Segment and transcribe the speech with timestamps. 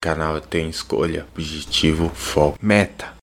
[0.00, 3.16] Canal tem escolha, objetivo, foco, meta.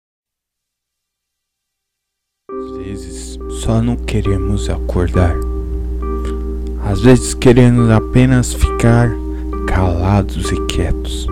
[2.52, 5.38] Às vezes só não queremos acordar.
[6.84, 9.10] Às vezes queremos apenas ficar
[9.66, 11.26] calados e quietos.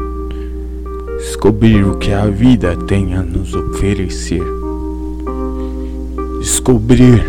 [1.18, 4.44] Descobrir o que a vida tem a nos oferecer.
[6.40, 7.22] Descobrir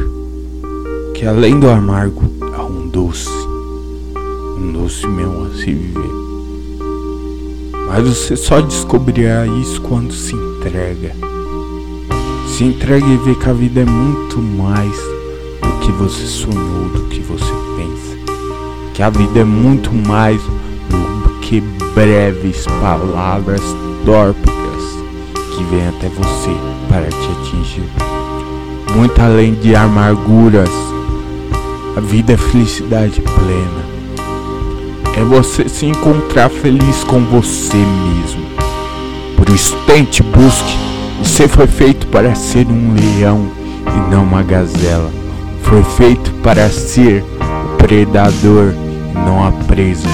[1.14, 2.22] que além do amargo
[2.54, 3.28] há um doce.
[4.56, 6.23] Um doce mesmo a se viver.
[7.96, 11.14] Mas você só descobrirá isso quando se entrega.
[12.48, 14.96] Se entrega e vê que a vida é muito mais
[15.62, 18.34] do que você sonhou, do que você pensa.
[18.94, 21.60] Que a vida é muito mais do que
[21.94, 23.62] breves palavras
[24.04, 24.82] tórpidas
[25.54, 26.50] que vêm até você
[26.88, 27.88] para te atingir.
[28.96, 30.70] Muito além de amarguras,
[31.96, 33.93] a vida é felicidade plena
[35.16, 38.44] é você se encontrar feliz com você mesmo.
[39.36, 39.76] Por isso,
[40.34, 40.76] busque.
[41.22, 43.48] Você foi feito para ser um leão
[43.86, 45.10] e não uma gazela.
[45.62, 50.08] Foi feito para ser o predador e não a presa.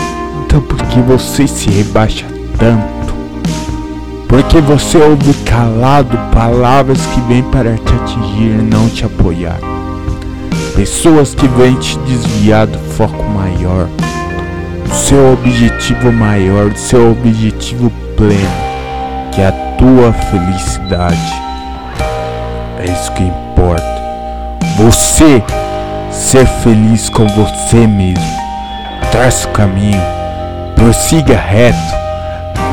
[0.44, 2.26] Então, por que você se rebaixa
[2.58, 3.14] tanto?
[4.28, 9.58] Porque você ouve calado palavras que vêm para te atingir e não te apoiar.
[10.76, 13.88] Pessoas que vêm te desviar do foco maior
[14.92, 18.50] seu objetivo maior, seu objetivo pleno,
[19.32, 21.32] que é a tua felicidade.
[22.78, 23.84] É isso que importa.
[24.78, 25.42] Você
[26.10, 28.40] ser feliz com você mesmo.
[29.10, 30.00] Traça o caminho,
[30.76, 31.76] prossiga reto,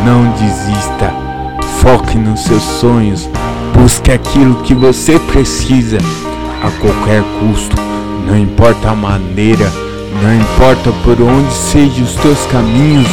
[0.06, 1.12] não desista,
[1.82, 3.28] foque nos seus sonhos,
[3.74, 5.98] busque aquilo que você precisa
[6.64, 7.76] a qualquer custo,
[8.28, 9.66] não importa a maneira
[10.22, 13.08] não importa por onde sejam os teus caminhos,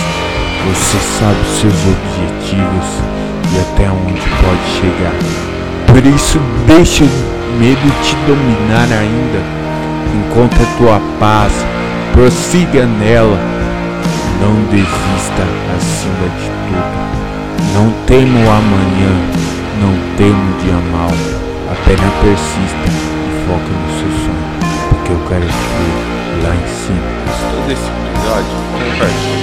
[0.66, 2.86] você sabe os seus objetivos
[3.52, 5.14] e até onde pode chegar.
[5.86, 9.42] Por isso, deixa o medo te dominar ainda.
[10.14, 11.52] Encontre a tua paz,
[12.12, 13.38] prossiga nela.
[14.40, 15.42] Não desista
[15.76, 17.04] acima de tudo.
[17.74, 19.12] Não temo o amanhã,
[19.80, 21.10] não temo o dia mal.
[21.70, 27.08] Apenas persista e foca no seu sonho, porque eu quero te ver lá em cima.
[27.70, 29.33] Episódio?